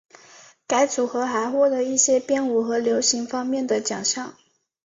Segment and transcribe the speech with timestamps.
[0.65, 4.35] 该组合还获得一些编舞和流行方面的奖项。